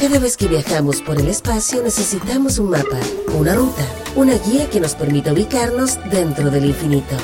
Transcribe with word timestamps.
Cada 0.00 0.20
vez 0.20 0.36
que 0.36 0.46
viajamos 0.46 1.02
por 1.02 1.18
el 1.18 1.26
espacio 1.26 1.82
necesitamos 1.82 2.60
un 2.60 2.70
mapa, 2.70 3.00
una 3.34 3.54
ruta, 3.54 3.82
una 4.14 4.34
guía 4.34 4.70
que 4.70 4.78
nos 4.78 4.94
permita 4.94 5.32
ubicarnos 5.32 5.98
dentro 6.08 6.50
del 6.50 6.66
infinito. 6.66 7.16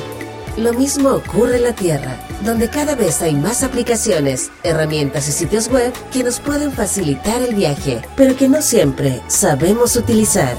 Lo 0.56 0.72
mismo 0.72 1.10
ocurre 1.10 1.58
en 1.58 1.62
la 1.62 1.72
Tierra, 1.72 2.18
donde 2.44 2.68
cada 2.68 2.96
vez 2.96 3.22
hay 3.22 3.34
más 3.36 3.62
aplicaciones, 3.62 4.50
herramientas 4.64 5.28
y 5.28 5.32
sitios 5.32 5.68
web 5.68 5.92
que 6.12 6.24
nos 6.24 6.40
pueden 6.40 6.72
facilitar 6.72 7.42
el 7.42 7.54
viaje, 7.54 8.02
pero 8.16 8.36
que 8.36 8.48
no 8.48 8.60
siempre 8.60 9.22
sabemos 9.28 9.94
utilizar. 9.94 10.56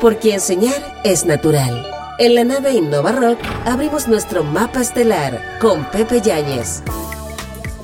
Porque 0.00 0.34
enseñar 0.34 1.00
es 1.02 1.24
natural. 1.24 1.84
En 2.20 2.36
la 2.36 2.44
nave 2.44 2.74
Innova 2.74 3.10
Rock 3.10 3.40
abrimos 3.64 4.06
nuestro 4.06 4.44
mapa 4.44 4.82
estelar 4.82 5.58
con 5.60 5.84
Pepe 5.90 6.20
Yáñez. 6.20 6.82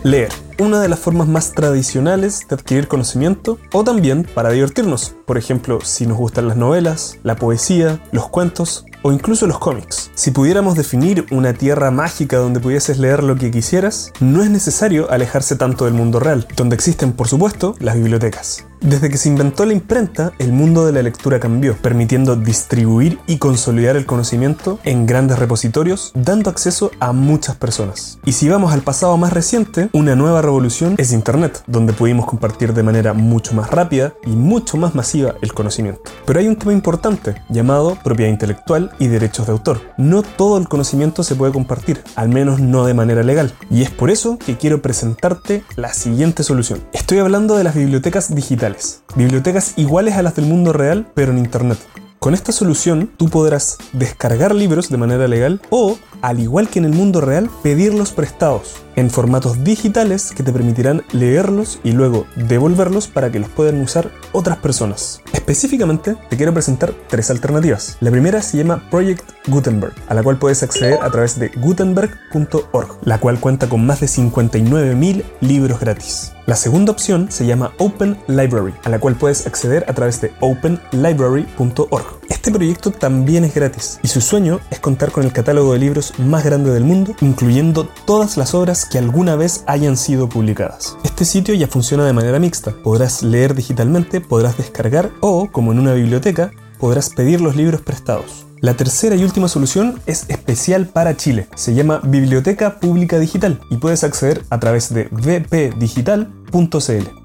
Leer, 0.05 0.31
una 0.63 0.81
de 0.81 0.89
las 0.89 1.01
formas 1.01 1.27
más 1.27 1.53
tradicionales 1.53 2.47
de 2.49 2.55
adquirir 2.55 2.87
conocimiento 2.87 3.59
o 3.73 3.83
también 3.83 4.27
para 4.35 4.51
divertirnos. 4.51 5.17
Por 5.27 5.37
ejemplo, 5.37 5.81
si 5.83 6.07
nos 6.07 6.17
gustan 6.17 6.47
las 6.47 6.57
novelas, 6.57 7.19
la 7.25 7.35
poesía, 7.35 8.01
los 8.13 8.29
cuentos 8.29 8.85
o 9.03 9.11
incluso 9.11 9.49
los 9.49 9.59
cómics. 9.59 10.13
Si 10.15 10.31
pudiéramos 10.31 10.77
definir 10.77 11.27
una 11.33 11.53
tierra 11.53 11.91
mágica 11.91 12.37
donde 12.37 12.61
pudieses 12.61 12.99
leer 12.99 13.25
lo 13.25 13.35
que 13.35 13.51
quisieras, 13.51 14.13
no 14.21 14.43
es 14.43 14.51
necesario 14.51 15.11
alejarse 15.11 15.57
tanto 15.57 15.85
del 15.85 15.95
mundo 15.95 16.21
real, 16.21 16.47
donde 16.57 16.77
existen 16.77 17.13
por 17.13 17.27
supuesto 17.27 17.75
las 17.81 17.97
bibliotecas. 17.97 18.65
Desde 18.83 19.11
que 19.11 19.17
se 19.17 19.29
inventó 19.29 19.65
la 19.65 19.75
imprenta, 19.75 20.33
el 20.41 20.51
mundo 20.51 20.85
de 20.85 20.91
la 20.91 21.03
lectura 21.03 21.39
cambió, 21.39 21.77
permitiendo 21.77 22.35
distribuir 22.35 23.21
y 23.29 23.39
consolidar 23.39 23.97
el 23.97 24.07
conocimiento 24.07 24.81
en 24.83 25.07
grandes 25.07 25.39
repositorios, 25.39 26.11
dando 26.17 26.51
acceso 26.51 26.91
a 26.99 27.13
muchas 27.13 27.55
personas. 27.55 28.19
Y 28.25 28.33
si 28.33 28.49
vamos 28.49 28.73
al 28.73 28.83
pasado 28.83 29.17
más 29.17 29.33
reciente, 29.33 29.89
una 29.93 30.17
nueva 30.17 30.43
revolución 30.43 30.97
es 30.99 31.13
Internet, 31.13 31.63
donde 31.69 31.93
pudimos 31.93 32.27
compartir 32.27 32.75
de 32.75 32.83
manera 32.83 33.13
mucho 33.13 33.55
más 33.55 33.71
rápida 33.71 34.15
y 34.27 34.31
mucho 34.31 34.77
más 34.77 34.97
masiva 34.97 35.37
el 35.43 35.53
conocimiento. 35.53 36.03
Pero 36.27 36.41
hay 36.41 36.49
un 36.49 36.57
tema 36.57 36.73
importante, 36.73 37.37
llamado 37.51 37.97
propiedad 38.03 38.33
intelectual 38.33 38.91
y 38.99 39.07
derechos 39.07 39.47
de 39.47 39.53
autor. 39.53 39.81
No 39.97 40.25
todo 40.25 40.59
el 40.59 40.67
conocimiento 40.67 41.23
se 41.23 41.37
puede 41.37 41.53
compartir, 41.53 42.03
al 42.17 42.31
menos 42.31 42.59
no 42.59 42.85
de 42.85 42.95
manera 42.95 43.23
legal. 43.23 43.55
Y 43.71 43.83
es 43.83 43.91
por 43.91 44.11
eso 44.11 44.39
que 44.45 44.57
quiero 44.57 44.83
presentarte 44.83 45.63
la 45.77 45.95
siguiente 45.95 46.43
solución. 46.43 46.81
Estoy 46.93 47.21
hablando 47.21 47.57
de 47.57 47.63
las 47.63 47.77
bibliotecas 47.77 48.35
digitales 48.35 48.72
Bibliotecas 49.15 49.75
iguales 49.77 50.15
a 50.15 50.23
las 50.23 50.37
del 50.37 50.47
mundo 50.47 50.73
real, 50.73 51.07
pero 51.15 51.33
en 51.33 51.39
Internet. 51.39 51.79
Con 52.19 52.35
esta 52.35 52.53
solución 52.53 53.11
tú 53.17 53.29
podrás 53.29 53.79
descargar 53.93 54.55
libros 54.55 54.91
de 54.91 54.97
manera 54.97 55.27
legal 55.27 55.61
o, 55.71 55.99
al 56.23 56.41
igual 56.41 56.69
que 56.69 56.79
en 56.79 56.87
el 56.87 56.93
mundo 56.93 57.21
real, 57.21 57.51
pedirlos 57.63 58.13
prestados 58.13 58.77
en 58.97 59.11
formatos 59.11 59.65
digitales 59.65 60.33
que 60.33 60.43
te 60.43 60.53
permitirán 60.53 61.03
leerlos 61.13 61.81
y 61.83 61.93
luego 61.93 62.27
devolverlos 62.37 63.09
para 63.09 63.31
que 63.31 63.41
los 63.41 63.49
puedan 63.49 63.81
usar 63.81 64.11
otras 64.33 64.59
personas. 64.59 65.21
Específicamente, 65.33 66.17
te 66.29 66.37
quiero 66.37 66.55
presentar 66.55 66.93
tres 67.09 67.31
alternativas. 67.31 67.97
La 68.01 68.11
primera 68.11 68.43
se 68.43 68.59
llama 68.59 68.89
Project 68.91 69.29
Gutenberg, 69.49 69.95
a 70.09 70.15
la 70.15 70.23
cual 70.23 70.39
puedes 70.39 70.63
acceder 70.63 70.99
a 71.03 71.11
través 71.11 71.39
de 71.39 71.49
gutenberg.org, 71.57 72.99
la 73.03 73.19
cual 73.19 73.41
cuenta 73.41 73.69
con 73.69 73.85
más 73.85 74.01
de 74.01 74.07
59.000 74.07 75.25
libros 75.41 75.81
gratis. 75.81 76.33
La 76.47 76.57
segunda 76.57 76.93
opción 76.93 77.31
se 77.31 77.47
llama 77.47 77.73
Open 77.79 78.19
Library, 78.27 78.75
a 78.85 78.89
la 78.89 78.99
cual 78.99 79.15
puedes 79.15 79.47
acceder 79.47 79.85
a 79.89 79.95
través 79.95 80.21
de 80.21 80.33
openlibrary.org. 80.41 82.22
Este 82.43 82.51
proyecto 82.51 82.91
también 82.91 83.45
es 83.45 83.55
gratis 83.55 84.01
y 84.03 84.09
su 84.09 84.21
sueño 84.21 84.59
es 84.73 84.81
contar 84.81 85.13
con 85.13 85.23
el 85.23 85.33
catálogo 85.33 85.75
de 85.75 85.79
libros 85.79 86.13
más 86.19 86.45
grande 86.45 86.73
del 86.73 86.83
mundo, 86.83 87.15
incluyendo 87.21 87.89
todas 88.05 88.37
las 88.37 88.53
obras 88.53 88.85
que 88.85 88.99
alguna 88.99 89.37
vez 89.37 89.63
hayan 89.69 89.97
sido 89.97 90.29
publicadas. 90.29 90.97
Este 91.05 91.25
sitio 91.25 91.55
ya 91.55 91.69
funciona 91.69 92.05
de 92.05 92.13
manera 92.13 92.41
mixta. 92.41 92.75
Podrás 92.83 93.23
leer 93.23 93.55
digitalmente, 93.55 94.21
podrás 94.21 94.57
descargar 94.57 95.13
o, 95.21 95.53
como 95.53 95.71
en 95.71 95.79
una 95.79 95.95
biblioteca, 95.95 96.51
podrás 96.81 97.11
pedir 97.11 97.41
los 97.41 97.55
libros 97.55 97.81
prestados. 97.81 98.45
La 98.59 98.75
tercera 98.75 99.15
y 99.15 99.23
última 99.23 99.47
solución 99.47 100.01
es 100.07 100.29
especial 100.29 100.89
para 100.89 101.17
Chile. 101.17 101.47
Se 101.55 101.75
llama 101.75 102.01
Biblioteca 102.03 102.81
Pública 102.81 103.21
Digital 103.21 103.61
y 103.71 103.77
puedes 103.77 104.03
acceder 104.03 104.43
a 104.51 104.59
través 104.59 104.93
de 104.93 105.05
vpdigital.cl. 105.13 107.22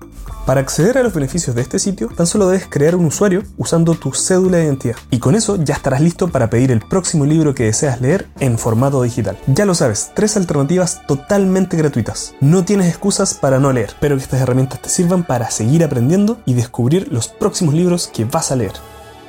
Para 0.47 0.61
acceder 0.61 0.97
a 0.97 1.03
los 1.03 1.13
beneficios 1.13 1.57
de 1.57 1.61
este 1.61 1.77
sitio, 1.77 2.07
tan 2.07 2.25
solo 2.25 2.47
debes 2.47 2.67
crear 2.69 2.95
un 2.95 3.03
usuario 3.03 3.43
usando 3.57 3.95
tu 3.95 4.13
cédula 4.13 4.59
de 4.59 4.63
identidad. 4.63 4.95
Y 5.11 5.19
con 5.19 5.35
eso 5.35 5.57
ya 5.61 5.73
estarás 5.73 5.99
listo 5.99 6.29
para 6.29 6.49
pedir 6.49 6.71
el 6.71 6.79
próximo 6.79 7.25
libro 7.25 7.53
que 7.53 7.65
deseas 7.65 7.99
leer 7.99 8.27
en 8.39 8.57
formato 8.57 9.03
digital. 9.03 9.37
Ya 9.47 9.65
lo 9.65 9.75
sabes, 9.75 10.11
tres 10.13 10.37
alternativas 10.37 11.05
totalmente 11.05 11.75
gratuitas. 11.75 12.33
No 12.39 12.63
tienes 12.63 12.87
excusas 12.87 13.33
para 13.33 13.59
no 13.59 13.73
leer. 13.73 13.87
Espero 13.89 14.15
que 14.15 14.23
estas 14.23 14.39
herramientas 14.39 14.81
te 14.81 14.87
sirvan 14.87 15.25
para 15.25 15.51
seguir 15.51 15.83
aprendiendo 15.83 16.39
y 16.45 16.53
descubrir 16.53 17.11
los 17.11 17.27
próximos 17.27 17.73
libros 17.73 18.07
que 18.07 18.23
vas 18.23 18.49
a 18.53 18.55
leer. 18.55 18.71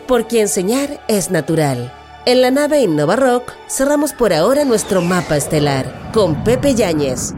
Porque 0.07 0.41
enseñar 0.41 1.01
es 1.09 1.33
natural. 1.33 1.93
En 2.27 2.43
la 2.43 2.53
nave 2.53 2.81
Innova 2.81 3.17
Rock 3.17 3.55
cerramos 3.69 4.13
por 4.13 4.33
ahora 4.33 4.65
nuestro 4.65 5.03
mapa 5.03 5.37
estelar 5.37 6.13
con 6.13 6.45
Pepe 6.45 6.77
Yáñez 6.77 7.35